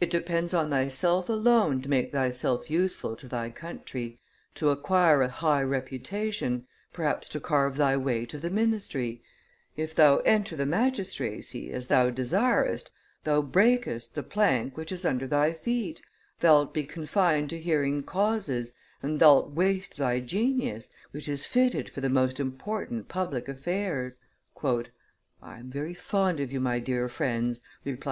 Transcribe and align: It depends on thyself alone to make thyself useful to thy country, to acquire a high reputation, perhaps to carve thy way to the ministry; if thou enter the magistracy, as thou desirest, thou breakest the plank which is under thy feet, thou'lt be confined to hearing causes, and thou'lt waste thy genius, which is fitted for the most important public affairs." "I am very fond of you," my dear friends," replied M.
It 0.00 0.08
depends 0.08 0.54
on 0.54 0.70
thyself 0.70 1.28
alone 1.28 1.82
to 1.82 1.88
make 1.88 2.12
thyself 2.12 2.70
useful 2.70 3.16
to 3.16 3.26
thy 3.26 3.50
country, 3.50 4.20
to 4.54 4.70
acquire 4.70 5.20
a 5.20 5.28
high 5.28 5.64
reputation, 5.64 6.68
perhaps 6.92 7.28
to 7.30 7.40
carve 7.40 7.74
thy 7.76 7.96
way 7.96 8.24
to 8.26 8.38
the 8.38 8.50
ministry; 8.50 9.20
if 9.76 9.92
thou 9.92 10.18
enter 10.18 10.54
the 10.54 10.64
magistracy, 10.64 11.72
as 11.72 11.88
thou 11.88 12.08
desirest, 12.08 12.92
thou 13.24 13.42
breakest 13.42 14.14
the 14.14 14.22
plank 14.22 14.76
which 14.76 14.92
is 14.92 15.04
under 15.04 15.26
thy 15.26 15.52
feet, 15.52 16.00
thou'lt 16.38 16.72
be 16.72 16.84
confined 16.84 17.50
to 17.50 17.58
hearing 17.58 18.04
causes, 18.04 18.74
and 19.02 19.18
thou'lt 19.18 19.54
waste 19.56 19.96
thy 19.96 20.20
genius, 20.20 20.90
which 21.10 21.26
is 21.28 21.44
fitted 21.44 21.90
for 21.90 22.00
the 22.00 22.08
most 22.08 22.38
important 22.38 23.08
public 23.08 23.48
affairs." 23.48 24.20
"I 24.62 25.58
am 25.58 25.68
very 25.68 25.94
fond 25.94 26.38
of 26.38 26.52
you," 26.52 26.60
my 26.60 26.78
dear 26.78 27.08
friends," 27.08 27.60
replied 27.84 28.02
M. 28.02 28.02